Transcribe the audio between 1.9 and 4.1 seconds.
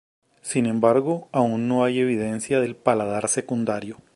evidencia del paladar secundario.